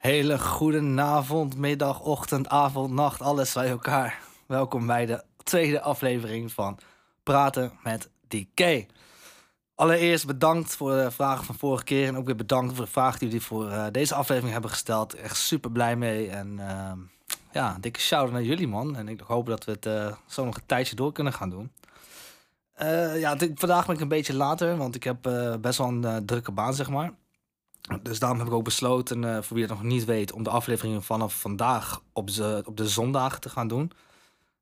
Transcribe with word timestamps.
Hele 0.00 0.38
goede 0.38 1.00
avond, 1.02 1.56
middag, 1.56 2.00
ochtend, 2.00 2.48
avond, 2.48 2.92
nacht, 2.92 3.20
alles 3.20 3.52
bij 3.52 3.68
elkaar. 3.68 4.20
Welkom 4.46 4.86
bij 4.86 5.06
de 5.06 5.22
tweede 5.42 5.80
aflevering 5.80 6.52
van 6.52 6.78
Praten 7.22 7.72
met 7.82 8.10
DK. 8.28 8.86
Allereerst 9.74 10.26
bedankt 10.26 10.76
voor 10.76 10.90
de 10.90 11.10
vragen 11.10 11.44
van 11.44 11.54
vorige 11.54 11.84
keer. 11.84 12.06
En 12.06 12.16
ook 12.16 12.26
weer 12.26 12.36
bedankt 12.36 12.74
voor 12.74 12.84
de 12.84 12.90
vragen 12.90 13.18
die 13.18 13.28
jullie 13.28 13.44
voor 13.44 13.66
uh, 13.66 13.86
deze 13.90 14.14
aflevering 14.14 14.52
hebben 14.52 14.70
gesteld. 14.70 15.14
Echt 15.14 15.36
super 15.36 15.70
blij 15.70 15.96
mee. 15.96 16.30
En 16.30 16.56
uh, 16.58 16.92
ja, 17.52 17.76
dikke 17.80 18.00
shout 18.00 18.32
naar 18.32 18.42
jullie, 18.42 18.68
man. 18.68 18.96
En 18.96 19.08
ik 19.08 19.20
hoop 19.20 19.46
dat 19.46 19.64
we 19.64 19.72
het 19.72 19.86
uh, 19.86 20.12
zo 20.26 20.44
nog 20.44 20.56
een 20.56 20.66
tijdje 20.66 20.96
door 20.96 21.12
kunnen 21.12 21.32
gaan 21.32 21.50
doen. 21.50 21.72
ja, 23.18 23.36
vandaag 23.54 23.86
ben 23.86 23.94
ik 23.94 24.00
een 24.00 24.08
beetje 24.08 24.34
later, 24.34 24.76
want 24.76 24.94
ik 24.94 25.04
heb 25.04 25.22
best 25.60 25.78
wel 25.78 25.88
een 25.88 26.26
drukke 26.26 26.52
baan, 26.52 26.74
zeg 26.74 26.90
maar. 26.90 27.12
Dus 28.02 28.18
daarom 28.18 28.38
heb 28.38 28.46
ik 28.46 28.52
ook 28.52 28.64
besloten, 28.64 29.22
uh, 29.22 29.42
voor 29.42 29.56
wie 29.56 29.66
het 29.66 29.74
nog 29.74 29.82
niet 29.82 30.04
weet, 30.04 30.32
om 30.32 30.42
de 30.42 30.50
afleveringen 30.50 31.02
vanaf 31.02 31.40
vandaag 31.40 32.02
op, 32.12 32.34
de, 32.34 32.62
op 32.66 32.76
de 32.76 32.88
zondag 32.88 33.38
te 33.38 33.48
gaan 33.48 33.68
doen. 33.68 33.92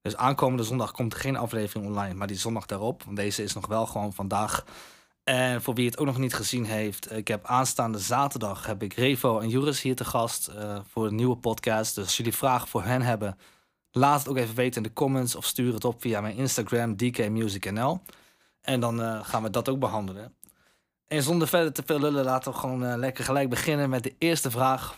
Dus 0.02 0.16
aankomende 0.16 0.62
zondag 0.62 0.92
komt 0.92 1.12
er 1.12 1.20
geen 1.20 1.36
aflevering 1.36 1.86
online, 1.86 2.14
maar 2.14 2.26
die 2.26 2.36
zondag 2.36 2.66
daarop. 2.66 3.02
Want 3.02 3.16
deze 3.16 3.42
is 3.42 3.54
nog 3.54 3.66
wel 3.66 3.86
gewoon 3.86 4.12
vandaag. 4.12 4.64
En 5.24 5.62
voor 5.62 5.74
wie 5.74 5.86
het 5.86 5.98
ook 5.98 6.06
nog 6.06 6.18
niet 6.18 6.34
gezien 6.34 6.64
heeft, 6.64 7.12
ik 7.12 7.28
heb 7.28 7.44
aanstaande 7.44 7.98
zaterdag 7.98 8.66
heb 8.66 8.82
ik 8.82 8.92
Revo 8.92 9.38
en 9.38 9.48
Juris 9.48 9.82
hier 9.82 9.96
te 9.96 10.04
gast 10.04 10.50
uh, 10.54 10.78
voor 10.88 11.06
een 11.06 11.14
nieuwe 11.14 11.36
podcast. 11.36 11.94
Dus 11.94 12.04
als 12.04 12.16
jullie 12.16 12.34
vragen 12.34 12.68
voor 12.68 12.82
hen 12.82 13.02
hebben, 13.02 13.38
laat 13.90 14.18
het 14.18 14.28
ook 14.28 14.36
even 14.36 14.54
weten 14.54 14.82
in 14.82 14.88
de 14.88 14.94
comments 14.94 15.34
of 15.34 15.44
stuur 15.44 15.74
het 15.74 15.84
op 15.84 16.00
via 16.00 16.20
mijn 16.20 16.36
Instagram 16.36 16.96
DKMusicNL. 16.96 18.00
En 18.60 18.80
dan 18.80 19.00
uh, 19.00 19.24
gaan 19.24 19.42
we 19.42 19.50
dat 19.50 19.68
ook 19.68 19.78
behandelen. 19.78 20.34
En 21.08 21.22
zonder 21.22 21.48
verder 21.48 21.72
te 21.72 21.82
veel 21.86 22.00
lullen, 22.00 22.24
laten 22.24 22.52
we 22.52 22.58
gewoon 22.58 22.84
uh, 22.84 22.94
lekker 22.96 23.24
gelijk 23.24 23.48
beginnen 23.48 23.90
met 23.90 24.02
de 24.02 24.14
eerste 24.18 24.50
vraag. 24.50 24.96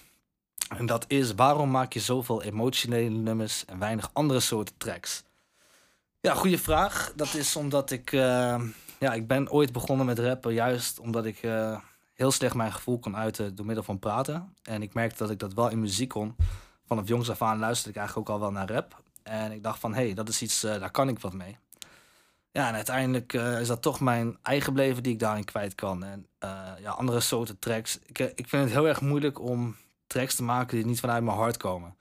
En 0.77 0.87
dat 0.87 1.05
is: 1.09 1.35
waarom 1.35 1.71
maak 1.71 1.93
je 1.93 2.01
zoveel 2.01 2.43
emotionele 2.43 3.09
nummers 3.09 3.65
en 3.65 3.79
weinig 3.79 4.11
andere 4.13 4.41
soorten 4.41 4.75
tracks? 4.77 5.23
Ja, 6.21 6.35
goede 6.35 6.59
vraag. 6.59 7.13
Dat 7.17 7.35
is 7.35 7.57
omdat 7.57 7.91
ik. 7.91 8.13
Uh, 8.13 8.63
ja, 8.99 9.13
ik 9.13 9.27
ben 9.27 9.51
ooit 9.51 9.73
begonnen 9.73 10.07
met 10.07 10.19
rappen 10.19 10.53
juist 10.53 10.99
omdat 10.99 11.25
ik 11.25 11.43
uh, 11.43 11.79
heel 12.15 12.31
slecht 12.31 12.55
mijn 12.55 12.73
gevoel 12.73 12.99
kon 12.99 13.17
uiten 13.17 13.55
door 13.55 13.67
middel 13.67 13.85
van 13.85 13.99
praten. 13.99 14.55
En 14.63 14.83
ik 14.83 14.95
merkte 14.95 15.19
dat 15.19 15.31
ik 15.31 15.39
dat 15.39 15.55
wel 15.55 15.69
in 15.69 15.81
muziek 15.81 16.09
kon. 16.09 16.37
Vanaf 16.87 17.09
jongs 17.09 17.31
af 17.31 17.43
aan 17.43 17.59
luisterde 17.59 17.91
ik 17.91 17.97
eigenlijk 17.97 18.29
ook 18.29 18.35
al 18.35 18.41
wel 18.41 18.53
naar 18.53 18.71
rap. 18.71 19.03
En 19.23 19.53
ik 19.53 19.63
dacht 19.63 19.79
van, 19.79 19.95
hé, 19.95 20.05
hey, 20.05 20.15
dat 20.15 20.29
is 20.29 20.43
iets, 20.43 20.61
daar 20.61 20.91
kan 20.91 21.09
ik 21.09 21.19
wat 21.19 21.33
mee. 21.33 21.57
Ja, 22.53 22.69
en 22.69 22.75
uiteindelijk 22.75 23.33
uh, 23.33 23.61
is 23.61 23.69
dat 23.69 23.83
toch 23.83 24.01
mijn 24.01 24.39
eigen 24.43 24.75
leven 24.75 25.03
die 25.03 25.13
ik 25.13 25.19
daarin 25.19 25.45
kwijt 25.45 25.75
kan. 25.75 26.05
En 26.05 26.27
uh, 26.45 26.71
ja, 26.81 26.91
andere 26.91 27.21
soorten 27.21 27.59
tracks. 27.59 27.99
Ik, 28.07 28.19
eh, 28.19 28.27
ik 28.27 28.49
vind 28.49 28.63
het 28.63 28.73
heel 28.73 28.89
erg 28.89 29.01
moeilijk 29.01 29.41
om 29.41 29.77
tracks 30.07 30.35
te 30.35 30.43
maken 30.43 30.77
die 30.77 30.87
niet 30.87 31.01
vanuit 31.01 31.23
mijn 31.23 31.37
hart 31.37 31.57
komen. 31.57 31.97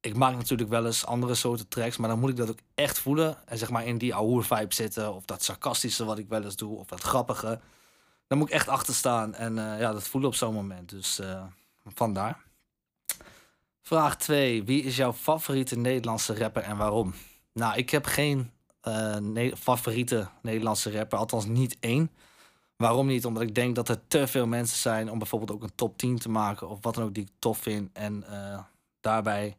Ik 0.00 0.16
maak 0.16 0.36
natuurlijk 0.36 0.68
wel 0.68 0.86
eens 0.86 1.06
andere 1.06 1.34
soorten 1.34 1.68
tracks, 1.68 1.96
maar 1.96 2.08
dan 2.08 2.18
moet 2.18 2.30
ik 2.30 2.36
dat 2.36 2.50
ook 2.50 2.58
echt 2.74 2.98
voelen. 2.98 3.48
En 3.48 3.58
zeg 3.58 3.70
maar 3.70 3.86
in 3.86 3.98
die 3.98 4.14
ouwe 4.14 4.42
vibe 4.42 4.74
zitten. 4.74 5.14
Of 5.14 5.24
dat 5.24 5.42
sarcastische 5.42 6.04
wat 6.04 6.18
ik 6.18 6.28
wel 6.28 6.44
eens 6.44 6.56
doe. 6.56 6.78
Of 6.78 6.86
dat 6.86 7.02
grappige. 7.02 7.60
Dan 8.26 8.38
moet 8.38 8.48
ik 8.48 8.54
echt 8.54 8.68
achter 8.68 8.94
staan. 8.94 9.34
En 9.34 9.54
ja, 9.54 9.92
dat 9.92 10.08
voelen 10.08 10.30
op 10.30 10.36
zo'n 10.36 10.54
moment. 10.54 10.88
Dus 10.88 11.20
vandaar. 11.84 12.44
Vraag 13.82 14.16
2. 14.16 14.64
Wie 14.64 14.82
is 14.82 14.96
jouw 14.96 15.12
favoriete 15.12 15.78
Nederlandse 15.78 16.38
rapper 16.38 16.62
en 16.62 16.76
waarom? 16.76 17.14
Nou, 17.52 17.76
ik 17.76 17.90
heb 17.90 18.06
geen 18.06 18.50
uh, 18.82 19.54
favoriete 19.54 20.28
Nederlandse 20.42 20.90
rapper. 20.90 21.18
Althans 21.18 21.46
niet 21.46 21.76
één. 21.80 22.10
Waarom 22.76 23.06
niet? 23.06 23.24
Omdat 23.24 23.42
ik 23.42 23.54
denk 23.54 23.74
dat 23.74 23.88
er 23.88 24.06
te 24.08 24.26
veel 24.26 24.46
mensen 24.46 24.78
zijn 24.78 25.10
om 25.10 25.18
bijvoorbeeld 25.18 25.52
ook 25.52 25.62
een 25.62 25.74
top 25.74 25.98
10 25.98 26.18
te 26.18 26.28
maken. 26.28 26.68
Of 26.68 26.78
wat 26.80 26.94
dan 26.94 27.04
ook 27.04 27.14
die 27.14 27.22
ik 27.22 27.30
tof 27.38 27.58
vind. 27.58 27.90
En 27.92 28.24
uh, 28.30 28.58
daarbij 29.00 29.56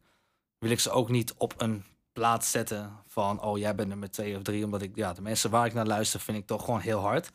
wil 0.58 0.72
ik 0.72 0.80
ze 0.80 0.92
ook 0.92 1.10
niet 1.10 1.34
op 1.34 1.54
een 1.58 1.84
plaats 2.14 2.52
zetten 2.52 2.92
van... 3.08 3.42
oh, 3.42 3.58
jij 3.58 3.76
bent 3.76 3.88
nummer 3.88 4.12
twee 4.12 4.36
of 4.36 4.42
drie. 4.42 4.66
Omdat 4.66 4.82
ik, 4.82 4.96
ja, 4.96 5.14
de 5.14 5.22
mensen 5.22 5.50
waar 5.50 5.66
ik 5.66 5.74
naar 5.74 5.86
luister 5.86 6.20
vind 6.20 6.38
ik 6.38 6.46
toch 6.46 6.66
gewoon 6.66 6.80
heel 6.80 7.00
hard. 7.00 7.32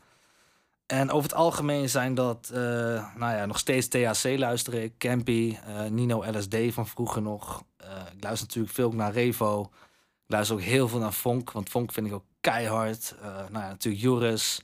En 0.87 1.11
over 1.11 1.31
het 1.31 1.39
algemeen 1.39 1.89
zijn 1.89 2.15
dat, 2.15 2.51
uh, 2.53 2.59
nou 3.17 3.37
ja, 3.37 3.47
nog 3.47 3.59
steeds 3.59 3.89
THC 3.89 4.39
luisteren 4.39 4.83
ik. 4.83 4.99
Campy, 4.99 5.57
Nino 5.89 6.31
LSD 6.31 6.57
van 6.71 6.87
vroeger 6.87 7.23
nog. 7.23 7.65
ik 8.15 8.23
luister 8.23 8.47
natuurlijk 8.47 8.75
veel 8.75 8.93
naar 8.93 9.13
Revo... 9.13 9.71
Ik 10.27 10.31
luister 10.31 10.57
ook 10.57 10.63
heel 10.63 10.89
veel 10.89 10.99
naar 10.99 11.13
Fonk, 11.13 11.53
want 11.53 11.69
Fonk 11.69 11.93
vind 11.93 12.07
ik 12.07 12.13
ook 12.13 12.25
keihard. 12.41 13.15
Uh, 13.19 13.25
nou 13.25 13.53
ja, 13.53 13.69
natuurlijk 13.69 14.03
Joris. 14.03 14.61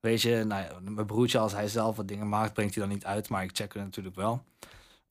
Weet 0.00 0.22
je, 0.22 0.44
nou 0.44 0.80
mijn 0.80 1.06
broertje, 1.06 1.38
als 1.38 1.52
hij 1.52 1.68
zelf 1.68 1.96
wat 1.96 2.08
dingen 2.08 2.28
maakt, 2.28 2.52
brengt 2.52 2.74
hij 2.74 2.84
dan 2.84 2.92
niet 2.92 3.04
uit, 3.04 3.28
maar 3.28 3.42
ik 3.42 3.56
check 3.56 3.72
het 3.74 3.82
natuurlijk 3.82 4.16
wel. 4.16 4.42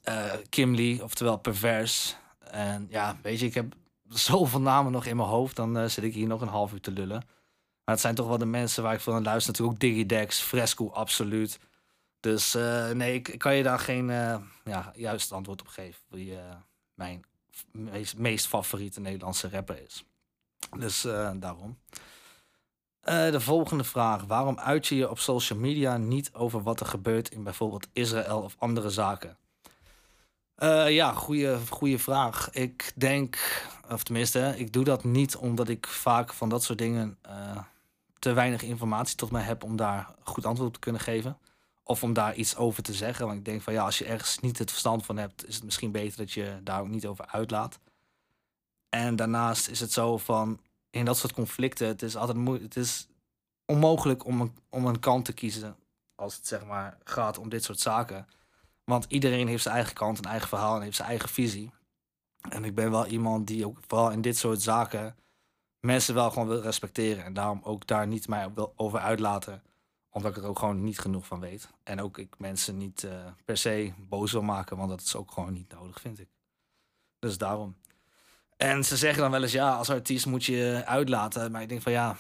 Uh, 0.10 0.34
Kim 0.50 0.76
Lee, 0.76 1.04
oftewel 1.04 1.38
Pervers. 1.38 2.16
En 2.40 2.88
ja, 2.90 3.18
weet 3.22 3.40
je, 3.40 3.46
ik 3.46 3.54
heb 3.54 3.76
zoveel 4.10 4.62
namen 4.62 4.92
nog 4.92 5.06
in 5.06 5.16
mijn 5.16 5.30
hoofd, 5.30 5.56
dan 5.56 5.78
uh, 5.78 5.86
zit 5.86 6.04
ik 6.04 6.14
hier 6.14 6.28
nog 6.28 6.42
een 6.42 6.48
half 6.48 6.74
uur 6.74 6.82
te 6.82 6.92
lullen. 6.92 7.24
Maar 7.84 7.96
het 7.96 8.00
zijn 8.00 8.16
toch 8.16 8.28
wel 8.28 8.38
de 8.38 8.46
mensen 8.46 8.84
waar 8.84 8.94
ik 8.94 9.08
aan 9.08 9.24
luister. 9.24 9.52
Natuurlijk 9.52 9.84
ook 9.84 9.90
Digidex, 9.90 10.40
Fresco, 10.40 10.90
absoluut. 10.90 11.60
Dus 12.20 12.54
nee, 12.94 13.14
ik, 13.14 13.38
kan 13.38 13.56
je 13.56 13.64
daar 13.64 13.80
geen 13.80 14.08
ja, 14.64 14.92
juist 14.96 15.32
antwoord 15.32 15.62
op 15.62 15.68
geven. 15.68 16.02
Wie 16.10 16.38
mijn 16.94 17.26
meest, 17.72 18.18
meest 18.18 18.48
favoriete 18.48 19.00
Nederlandse 19.00 19.50
rapper 19.50 19.84
is. 19.86 20.06
Dus 20.78 21.06
uh, 21.06 21.32
daarom. 21.36 21.78
Uh, 23.04 23.32
de 23.32 23.40
volgende 23.40 23.84
vraag. 23.84 24.24
Waarom 24.24 24.60
uit 24.60 24.88
je 24.88 24.96
je 24.96 25.10
op 25.10 25.20
social 25.20 25.60
media 25.60 25.98
niet 25.98 26.34
over 26.34 26.64
wat 26.64 26.80
er 26.80 26.86
gebeurt 26.86 27.30
in 27.30 27.44
bijvoorbeeld 27.44 27.88
Israël 27.94 28.42
of 28.42 28.56
andere 28.58 28.90
zaken? 28.90 29.38
Uh, 30.58 30.92
ja, 30.92 31.14
goede, 31.14 31.60
goede 31.70 32.00
vraag. 32.00 32.50
Ik 32.52 32.92
denk, 32.96 33.38
of 33.90 34.04
tenminste, 34.04 34.54
ik 34.58 34.74
doe 34.74 34.84
dat 34.84 35.04
niet 35.04 35.36
omdat 35.36 35.70
ik 35.70 35.88
vaak 35.88 36.34
van 36.34 36.50
dat 36.50 36.64
soort 36.64 36.80
dingen 36.80 37.18
te 38.20 38.34
weinig 38.34 38.62
informatie 38.62 39.16
tot 39.16 39.32
mij 39.32 39.44
heb 39.44 39.64
om 39.64 39.76
daar 39.76 40.14
goed 40.24 40.46
antwoord 40.46 40.68
op 40.68 40.74
te 40.74 40.80
kunnen 40.80 41.02
geven. 41.02 41.38
Of 41.88 42.04
om 42.04 42.14
daar 42.14 42.36
iets 42.36 42.56
over 42.56 42.84
te 42.84 42.94
zeggen. 42.94 43.26
Want 43.26 43.38
ik 43.38 43.46
denk 43.46 43.62
van 43.62 43.74
ja, 43.74 43.84
als 43.84 43.98
je 43.98 44.06
ergens 44.06 44.40
niet 44.40 44.58
het 44.58 44.70
verstand 44.70 45.06
van 45.06 45.18
hebt, 45.18 45.48
is 45.48 45.56
het 45.56 45.64
misschien 45.64 45.92
beter 45.92 46.18
dat 46.18 46.32
je 46.32 46.60
daar 46.64 46.82
ook 46.82 46.88
niet 46.88 47.06
over 47.06 47.26
uitlaat. 47.26 47.80
En 48.90 49.16
daarnaast 49.16 49.68
is 49.68 49.80
het 49.80 49.92
zo 49.92 50.18
van 50.18 50.60
in 50.90 51.06
dat 51.06 51.18
soort 51.18 51.34
conflicten, 51.34 51.88
het 51.88 52.02
is 52.02 52.16
altijd 52.16 52.38
moeilijk. 52.38 52.74
Het 52.74 52.84
is 52.84 53.08
onmogelijk 53.66 54.26
om 54.26 54.42
een, 54.42 54.58
om 54.70 54.86
een 54.86 55.00
kant 55.00 55.26
te 55.26 55.34
kiezen 55.34 55.76
als 56.16 56.36
het 56.36 56.48
zeg 56.48 56.66
maar 56.66 56.98
gaat 57.04 57.38
om 57.38 57.50
dit 57.50 57.64
soort 57.64 57.80
zaken. 57.80 58.28
Want 58.84 59.06
iedereen 59.08 59.48
heeft 59.48 59.64
zijn 59.64 59.76
eigen 59.76 59.94
kant, 59.94 60.18
een 60.18 60.24
eigen 60.24 60.48
verhaal 60.48 60.76
en 60.76 60.82
heeft 60.82 60.96
zijn 60.96 61.10
eigen 61.10 61.30
visie. 61.30 61.72
En 62.50 62.64
ik 62.64 62.76
ben 62.76 62.92
wel 62.92 63.06
iemand 63.06 63.48
die 63.48 63.66
ook 63.66 63.78
vooral 63.88 64.12
in 64.12 64.22
dit 64.22 64.38
soort 64.38 64.62
zaken 64.62 65.16
mensen 65.86 66.14
wel 66.14 66.32
gewoon 66.32 66.48
wil 66.48 66.62
respecteren. 66.62 67.24
En 67.24 67.34
daarom 67.34 67.60
ook 67.64 67.88
daar 67.88 68.08
niet 68.08 68.28
mij 68.28 68.50
over 68.76 69.00
uitlaten 69.00 69.64
omdat 70.16 70.38
ik 70.38 70.44
er 70.44 70.50
ook 70.50 70.60
gewoon 70.60 70.84
niet 70.84 71.00
genoeg 71.00 71.26
van 71.26 71.40
weet. 71.40 71.70
En 71.84 72.02
ook 72.02 72.18
ik 72.18 72.36
mensen 72.38 72.78
niet 72.78 73.04
uh, 73.04 73.12
per 73.46 73.58
se 73.58 73.94
boos 73.98 74.32
wil 74.32 74.42
maken, 74.42 74.78
want 74.78 74.90
dat 74.90 75.02
is 75.02 75.16
ook 75.16 75.32
gewoon 75.32 75.54
niet 75.54 75.72
nodig, 75.72 76.00
vind 76.02 76.20
ik. 76.20 76.28
Dus 77.20 77.38
daarom. 77.38 77.76
En 78.58 78.86
ze 78.86 78.98
zeggen 78.98 79.22
dan 79.22 79.32
wel 79.32 79.42
eens, 79.42 79.52
ja, 79.52 79.76
als 79.76 79.90
artiest 79.90 80.26
moet 80.26 80.46
je 80.46 80.84
uitlaten. 80.86 81.52
Maar 81.52 81.62
ik 81.62 81.70
denk 81.70 81.82
van 81.82 81.92
ja, 81.92 82.18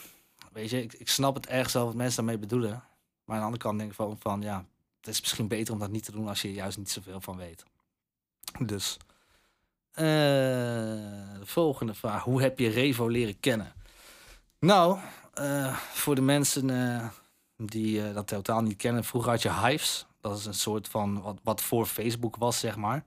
weet 0.51 0.69
je, 0.69 0.81
ik, 0.81 0.93
ik 0.93 1.09
snap 1.09 1.35
het 1.35 1.47
ergens 1.47 1.73
wel 1.73 1.85
wat 1.85 1.95
mensen 1.95 2.15
daarmee 2.15 2.41
bedoelen. 2.41 2.83
Maar 3.25 3.35
aan 3.35 3.41
de 3.41 3.45
andere 3.45 3.63
kant 3.63 3.77
denk 3.77 3.89
ik 3.89 3.95
van, 3.95 4.17
van 4.19 4.41
ja, 4.41 4.65
het 4.99 5.07
is 5.07 5.21
misschien 5.21 5.47
beter 5.47 5.73
om 5.73 5.79
dat 5.79 5.91
niet 5.91 6.05
te 6.05 6.11
doen 6.11 6.27
als 6.27 6.41
je 6.41 6.53
juist 6.53 6.77
niet 6.77 6.91
zoveel 6.91 7.21
van 7.21 7.37
weet. 7.37 7.63
Dus. 8.59 8.97
Uh, 9.91 10.03
de 11.39 11.45
volgende 11.45 11.93
vraag. 11.93 12.23
Hoe 12.23 12.41
heb 12.41 12.59
je 12.59 12.69
Revo 12.69 13.07
leren 13.07 13.39
kennen? 13.39 13.73
Nou, 14.59 14.99
uh, 15.39 15.77
voor 15.77 16.15
de 16.15 16.21
mensen 16.21 16.69
die 17.57 17.99
uh, 17.99 18.13
dat 18.13 18.27
totaal 18.27 18.61
niet 18.61 18.77
kennen. 18.77 19.03
Vroeger 19.03 19.31
had 19.31 19.41
je 19.41 19.53
Hives. 19.53 20.05
Dat 20.21 20.37
is 20.37 20.45
een 20.45 20.53
soort 20.53 20.87
van 20.87 21.21
wat, 21.21 21.39
wat 21.43 21.61
voor 21.61 21.85
Facebook 21.85 22.35
was, 22.35 22.59
zeg 22.59 22.75
maar. 22.75 23.05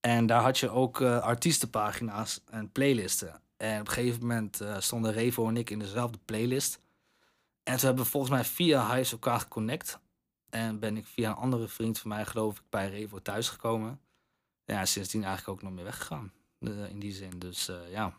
En 0.00 0.26
daar 0.26 0.42
had 0.42 0.58
je 0.58 0.70
ook 0.70 1.00
uh, 1.00 1.18
artiestenpagina's 1.18 2.40
en 2.50 2.72
playlisten. 2.72 3.40
En 3.56 3.80
op 3.80 3.86
een 3.86 3.92
gegeven 3.92 4.20
moment 4.20 4.62
uh, 4.62 4.76
stonden 4.78 5.12
Revo 5.12 5.48
en 5.48 5.56
ik 5.56 5.70
in 5.70 5.78
dezelfde 5.78 6.18
playlist. 6.24 6.80
En 7.62 7.76
toen 7.76 7.86
hebben 7.86 8.04
we 8.04 8.10
volgens 8.10 8.32
mij 8.32 8.44
via 8.44 8.94
Hives 8.94 9.12
elkaar 9.12 9.40
geconnect. 9.40 9.98
En 10.50 10.78
ben 10.78 10.96
ik 10.96 11.06
via 11.06 11.30
een 11.30 11.36
andere 11.36 11.68
vriend 11.68 11.98
van 11.98 12.08
mij, 12.08 12.24
geloof 12.24 12.56
ik, 12.56 12.62
bij 12.70 12.88
Revo 12.88 13.22
thuisgekomen. 13.22 14.00
Ja, 14.64 14.84
sindsdien 14.84 15.24
eigenlijk 15.24 15.58
ook 15.58 15.64
nog 15.64 15.72
meer 15.72 15.84
weggegaan. 15.84 16.32
in 16.60 16.98
die 16.98 17.12
zin. 17.12 17.38
Dus 17.38 17.70
ja. 17.90 18.14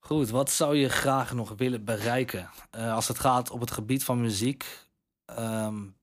Goed, 0.00 0.30
wat 0.30 0.50
zou 0.50 0.76
je 0.76 0.88
graag 0.88 1.32
nog 1.32 1.54
willen 1.56 1.84
bereiken 1.84 2.50
uh, 2.76 2.94
als 2.94 3.08
het 3.08 3.18
gaat 3.18 3.50
op 3.50 3.60
het 3.60 3.70
gebied 3.70 4.04
van 4.04 4.20
muziek? 4.20 4.86
Um, 5.38 5.96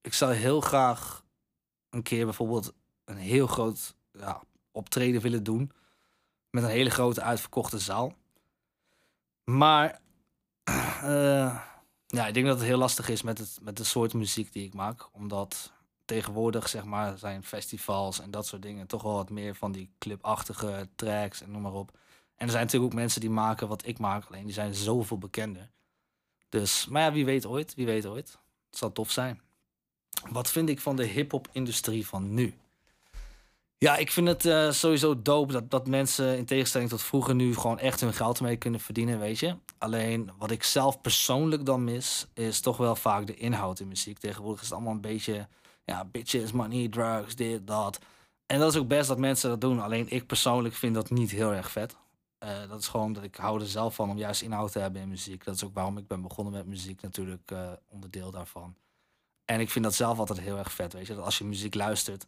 ik 0.00 0.14
zou 0.14 0.32
heel 0.32 0.60
graag 0.60 1.24
een 1.90 2.02
keer 2.02 2.24
bijvoorbeeld 2.24 2.72
een 3.04 3.16
heel 3.16 3.46
groot 3.46 3.94
ja, 4.12 4.42
optreden 4.72 5.20
willen 5.20 5.42
doen. 5.42 5.72
Met 6.50 6.62
een 6.62 6.70
hele 6.70 6.90
grote 6.90 7.22
uitverkochte 7.22 7.78
zaal. 7.78 8.14
Maar 9.44 10.00
uh, 10.68 10.74
ja, 12.06 12.26
ik 12.26 12.34
denk 12.34 12.46
dat 12.46 12.58
het 12.58 12.66
heel 12.66 12.78
lastig 12.78 13.08
is 13.08 13.22
met, 13.22 13.38
het, 13.38 13.58
met 13.62 13.76
de 13.76 13.84
soort 13.84 14.14
muziek 14.14 14.52
die 14.52 14.66
ik 14.66 14.74
maak. 14.74 15.08
Omdat 15.12 15.72
tegenwoordig, 16.04 16.68
zeg 16.68 16.84
maar, 16.84 17.18
zijn 17.18 17.44
festivals 17.44 18.20
en 18.20 18.30
dat 18.30 18.46
soort 18.46 18.62
dingen 18.62 18.86
toch 18.86 19.02
wel 19.02 19.14
wat 19.14 19.30
meer 19.30 19.54
van 19.54 19.72
die 19.72 19.90
clubachtige 19.98 20.88
tracks 20.94 21.40
en 21.40 21.50
noem 21.50 21.62
maar 21.62 21.72
op. 21.72 21.98
En 22.36 22.46
er 22.46 22.50
zijn 22.50 22.64
natuurlijk 22.64 22.92
ook 22.92 22.98
mensen 22.98 23.20
die 23.20 23.30
maken 23.30 23.68
wat 23.68 23.86
ik 23.86 23.98
maak, 23.98 24.24
alleen 24.24 24.44
die 24.44 24.54
zijn 24.54 24.74
zoveel 24.74 25.18
bekender. 25.18 25.70
Dus, 26.48 26.86
maar 26.86 27.02
ja, 27.02 27.12
wie 27.12 27.24
weet 27.24 27.46
ooit, 27.46 27.74
wie 27.74 27.86
weet 27.86 28.06
ooit. 28.06 28.38
Het 28.70 28.78
zal 28.78 28.92
tof 28.92 29.10
zijn. 29.10 29.40
Wat 30.30 30.50
vind 30.50 30.68
ik 30.68 30.80
van 30.80 30.96
de 30.96 31.04
hip-hop-industrie 31.04 32.06
van 32.06 32.34
nu? 32.34 32.54
Ja, 33.78 33.96
ik 33.96 34.10
vind 34.10 34.28
het 34.28 34.44
uh, 34.44 34.70
sowieso 34.70 35.22
dope 35.22 35.52
dat, 35.52 35.70
dat 35.70 35.86
mensen 35.86 36.36
in 36.36 36.44
tegenstelling 36.44 36.90
tot 36.90 37.02
vroeger 37.02 37.34
nu 37.34 37.54
gewoon 37.54 37.78
echt 37.78 38.00
hun 38.00 38.12
geld 38.12 38.40
mee 38.40 38.56
kunnen 38.56 38.80
verdienen, 38.80 39.18
weet 39.18 39.38
je. 39.38 39.56
Alleen 39.78 40.30
wat 40.38 40.50
ik 40.50 40.62
zelf 40.62 41.00
persoonlijk 41.00 41.66
dan 41.66 41.84
mis, 41.84 42.26
is 42.34 42.60
toch 42.60 42.76
wel 42.76 42.96
vaak 42.96 43.26
de 43.26 43.34
inhoud 43.34 43.80
in 43.80 43.88
muziek. 43.88 44.18
Tegenwoordig 44.18 44.60
is 44.60 44.66
het 44.66 44.74
allemaal 44.74 44.94
een 44.94 45.00
beetje, 45.00 45.48
ja, 45.84 46.04
bitches, 46.04 46.52
money, 46.52 46.88
drugs, 46.88 47.34
dit, 47.34 47.66
dat. 47.66 47.98
En 48.46 48.58
dat 48.58 48.74
is 48.74 48.80
ook 48.80 48.88
best 48.88 49.08
dat 49.08 49.18
mensen 49.18 49.50
dat 49.50 49.60
doen. 49.60 49.82
Alleen 49.82 50.06
ik 50.08 50.26
persoonlijk 50.26 50.74
vind 50.74 50.94
dat 50.94 51.10
niet 51.10 51.30
heel 51.30 51.52
erg 51.52 51.70
vet. 51.70 51.96
Uh, 52.44 52.68
dat 52.68 52.80
is 52.80 52.88
gewoon 52.88 53.12
dat 53.12 53.22
ik 53.22 53.36
hou 53.36 53.60
er 53.60 53.66
zelf 53.66 53.94
van 53.94 54.10
om 54.10 54.18
juist 54.18 54.42
inhoud 54.42 54.72
te 54.72 54.78
hebben 54.78 55.02
in 55.02 55.08
muziek. 55.08 55.44
Dat 55.44 55.54
is 55.54 55.64
ook 55.64 55.74
waarom 55.74 55.98
ik 55.98 56.06
ben 56.06 56.22
begonnen 56.22 56.52
met 56.52 56.66
muziek, 56.66 57.02
natuurlijk 57.02 57.50
uh, 57.50 57.72
onderdeel 57.88 58.30
daarvan. 58.30 58.76
En 59.44 59.60
ik 59.60 59.70
vind 59.70 59.84
dat 59.84 59.94
zelf 59.94 60.18
altijd 60.18 60.40
heel 60.40 60.58
erg 60.58 60.72
vet, 60.72 60.92
weet 60.92 61.06
je. 61.06 61.14
Dat 61.14 61.24
als 61.24 61.38
je 61.38 61.44
muziek 61.44 61.74
luistert, 61.74 62.26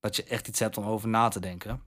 dat 0.00 0.16
je 0.16 0.24
echt 0.24 0.48
iets 0.48 0.58
hebt 0.58 0.76
om 0.76 0.84
over 0.84 1.08
na 1.08 1.28
te 1.28 1.40
denken. 1.40 1.82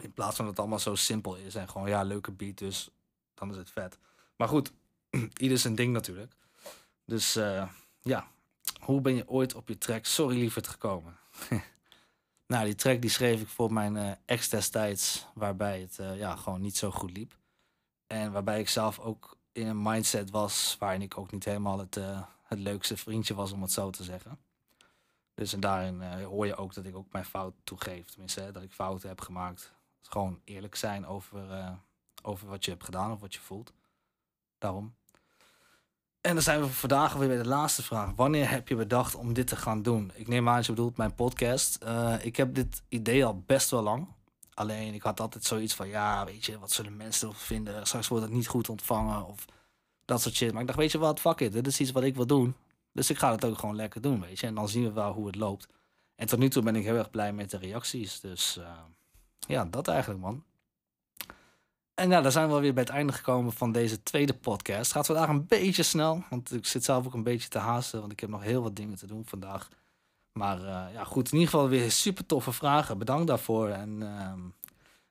In 0.00 0.12
plaats 0.12 0.36
van 0.36 0.44
dat 0.44 0.54
het 0.54 0.58
allemaal 0.58 0.78
zo 0.78 0.94
simpel 0.94 1.36
is 1.36 1.54
en 1.54 1.68
gewoon, 1.68 1.88
ja, 1.88 2.02
leuke 2.02 2.32
beat, 2.32 2.58
dus 2.58 2.90
dan 3.34 3.50
is 3.50 3.56
het 3.56 3.70
vet. 3.70 3.98
Maar 4.36 4.48
goed, 4.48 4.72
ieder 5.36 5.58
zijn 5.58 5.74
ding 5.74 5.92
natuurlijk. 5.92 6.32
Dus 7.04 7.36
uh, 7.36 7.68
ja, 8.00 8.26
hoe 8.80 9.00
ben 9.00 9.14
je 9.14 9.28
ooit 9.28 9.54
op 9.54 9.68
je 9.68 9.78
track 9.78 10.04
Sorry 10.04 10.38
Lieverd 10.38 10.68
gekomen? 10.68 11.16
nou, 12.46 12.64
die 12.64 12.74
track 12.74 13.00
die 13.00 13.10
schreef 13.10 13.40
ik 13.40 13.48
voor 13.48 13.72
mijn 13.72 13.96
uh, 13.96 14.10
ex 14.24 14.48
destijds, 14.48 15.26
waarbij 15.34 15.80
het 15.80 15.98
uh, 16.00 16.18
ja, 16.18 16.36
gewoon 16.36 16.60
niet 16.60 16.76
zo 16.76 16.90
goed 16.90 17.16
liep. 17.16 17.38
En 18.06 18.32
waarbij 18.32 18.60
ik 18.60 18.68
zelf 18.68 18.98
ook 18.98 19.36
in 19.52 19.66
een 19.66 19.82
mindset 19.82 20.30
was 20.30 20.76
waarin 20.78 21.02
ik 21.02 21.18
ook 21.18 21.30
niet 21.30 21.44
helemaal 21.44 21.78
het, 21.78 21.98
het 22.42 22.58
leukste 22.58 22.96
vriendje 22.96 23.34
was, 23.34 23.52
om 23.52 23.62
het 23.62 23.72
zo 23.72 23.90
te 23.90 24.04
zeggen. 24.04 24.38
Dus 25.34 25.52
en 25.52 25.60
daarin 25.60 26.02
hoor 26.22 26.46
je 26.46 26.56
ook 26.56 26.74
dat 26.74 26.84
ik 26.84 26.96
ook 26.96 27.12
mijn 27.12 27.24
fout 27.24 27.54
toegeef. 27.64 28.06
Tenminste, 28.06 28.40
hè, 28.40 28.52
dat 28.52 28.62
ik 28.62 28.72
fouten 28.72 29.08
heb 29.08 29.20
gemaakt. 29.20 29.72
Gewoon 30.02 30.40
eerlijk 30.44 30.74
zijn 30.74 31.06
over, 31.06 31.76
over 32.22 32.48
wat 32.48 32.64
je 32.64 32.70
hebt 32.70 32.84
gedaan 32.84 33.12
of 33.12 33.20
wat 33.20 33.34
je 33.34 33.40
voelt. 33.40 33.72
Daarom. 34.58 34.94
En 36.26 36.34
dan 36.34 36.42
zijn 36.42 36.60
we 36.60 36.68
vandaag 36.68 37.14
weer 37.14 37.28
bij 37.28 37.36
de 37.36 37.48
laatste 37.48 37.82
vraag. 37.82 38.12
Wanneer 38.16 38.50
heb 38.50 38.68
je 38.68 38.76
bedacht 38.76 39.14
om 39.14 39.32
dit 39.32 39.46
te 39.46 39.56
gaan 39.56 39.82
doen? 39.82 40.12
Ik 40.14 40.28
neem 40.28 40.48
aan, 40.48 40.60
je 40.60 40.66
bedoelt 40.66 40.96
mijn 40.96 41.14
podcast. 41.14 41.78
Uh, 41.84 42.14
ik 42.20 42.36
heb 42.36 42.54
dit 42.54 42.82
idee 42.88 43.24
al 43.24 43.42
best 43.46 43.70
wel 43.70 43.82
lang. 43.82 44.08
Alleen 44.54 44.94
ik 44.94 45.02
had 45.02 45.20
altijd 45.20 45.44
zoiets 45.44 45.74
van, 45.74 45.88
ja, 45.88 46.24
weet 46.24 46.44
je, 46.44 46.58
wat 46.58 46.72
zullen 46.72 46.96
mensen 46.96 47.34
vinden? 47.34 47.86
Straks 47.86 48.08
wordt 48.08 48.24
het 48.24 48.32
niet 48.32 48.46
goed 48.46 48.68
ontvangen 48.68 49.26
of 49.26 49.44
dat 50.04 50.22
soort 50.22 50.34
shit. 50.34 50.52
Maar 50.52 50.60
ik 50.60 50.66
dacht, 50.66 50.78
weet 50.78 50.92
je 50.92 50.98
wat, 50.98 51.20
fuck 51.20 51.40
it, 51.40 51.52
dit 51.52 51.66
is 51.66 51.80
iets 51.80 51.92
wat 51.92 52.02
ik 52.02 52.14
wil 52.14 52.26
doen. 52.26 52.54
Dus 52.92 53.10
ik 53.10 53.18
ga 53.18 53.30
het 53.30 53.44
ook 53.44 53.58
gewoon 53.58 53.76
lekker 53.76 54.00
doen, 54.00 54.20
weet 54.20 54.40
je. 54.40 54.46
En 54.46 54.54
dan 54.54 54.68
zien 54.68 54.82
we 54.82 54.92
wel 54.92 55.12
hoe 55.12 55.26
het 55.26 55.36
loopt. 55.36 55.68
En 56.16 56.26
tot 56.26 56.38
nu 56.38 56.48
toe 56.48 56.62
ben 56.62 56.76
ik 56.76 56.84
heel 56.84 56.96
erg 56.96 57.10
blij 57.10 57.32
met 57.32 57.50
de 57.50 57.58
reacties. 57.58 58.20
Dus 58.20 58.56
uh, 58.58 58.66
ja, 59.38 59.64
dat 59.64 59.88
eigenlijk, 59.88 60.20
man. 60.20 60.44
En 61.96 62.10
ja, 62.10 62.20
dan 62.20 62.32
zijn 62.32 62.48
we 62.48 62.54
alweer 62.54 62.74
bij 62.74 62.82
het 62.82 62.92
einde 62.92 63.12
gekomen 63.12 63.52
van 63.52 63.72
deze 63.72 64.02
tweede 64.02 64.34
podcast. 64.34 64.92
Gaat 64.92 65.06
vandaag 65.06 65.28
een 65.28 65.46
beetje 65.46 65.82
snel, 65.82 66.24
want 66.30 66.52
ik 66.52 66.66
zit 66.66 66.84
zelf 66.84 67.06
ook 67.06 67.14
een 67.14 67.22
beetje 67.22 67.48
te 67.48 67.58
haasten, 67.58 68.00
want 68.00 68.12
ik 68.12 68.20
heb 68.20 68.30
nog 68.30 68.42
heel 68.42 68.62
wat 68.62 68.76
dingen 68.76 68.96
te 68.96 69.06
doen 69.06 69.24
vandaag. 69.26 69.68
Maar 70.32 70.60
uh, 70.60 70.84
ja, 70.92 71.04
goed, 71.04 71.26
in 71.26 71.38
ieder 71.38 71.50
geval 71.50 71.68
weer 71.68 71.90
super 71.90 72.26
toffe 72.26 72.52
vragen. 72.52 72.98
Bedankt 72.98 73.26
daarvoor. 73.26 73.68
En 73.68 74.00
uh, 74.00 74.32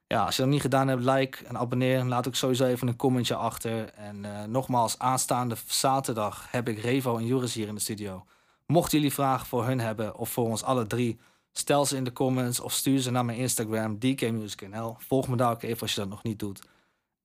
ja, 0.07 0.25
als 0.25 0.35
je 0.35 0.41
dat 0.41 0.51
niet 0.51 0.61
gedaan 0.61 0.87
hebt, 0.87 1.03
like 1.03 1.45
en 1.45 1.57
abonneer. 1.57 2.03
Laat 2.03 2.27
ook 2.27 2.35
sowieso 2.35 2.65
even 2.65 2.87
een 2.87 2.95
commentje 2.95 3.35
achter. 3.35 3.89
En 3.93 4.23
uh, 4.23 4.43
nogmaals, 4.43 4.99
aanstaande 4.99 5.55
zaterdag 5.67 6.51
heb 6.51 6.67
ik 6.67 6.79
Revo 6.79 7.17
en 7.17 7.25
Joris 7.25 7.53
hier 7.53 7.67
in 7.67 7.75
de 7.75 7.81
studio. 7.81 8.25
Mochten 8.65 8.97
jullie 8.97 9.13
vragen 9.13 9.47
voor 9.47 9.65
hun 9.65 9.79
hebben 9.79 10.15
of 10.15 10.29
voor 10.29 10.45
ons 10.45 10.63
alle 10.63 10.87
drie, 10.87 11.19
stel 11.51 11.85
ze 11.85 11.95
in 11.95 12.03
de 12.03 12.13
comments 12.13 12.59
of 12.59 12.73
stuur 12.73 12.99
ze 12.99 13.11
naar 13.11 13.25
mijn 13.25 13.37
Instagram, 13.37 13.99
DKMusicNL. 13.99 14.95
Volg 14.99 15.27
me 15.27 15.35
daar 15.35 15.51
ook 15.51 15.63
even 15.63 15.81
als 15.81 15.93
je 15.93 15.99
dat 15.99 16.09
nog 16.09 16.23
niet 16.23 16.39
doet. 16.39 16.61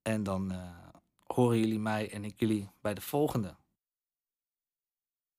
En 0.02 0.22
dan 0.22 0.52
uh, 0.52 0.58
horen 1.26 1.58
jullie 1.58 1.78
mij 1.78 2.10
en 2.12 2.24
ik 2.24 2.34
jullie 2.36 2.70
bij 2.80 2.94
de 2.94 3.00
volgende. 3.00 3.56